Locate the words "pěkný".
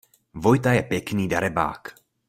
0.83-1.27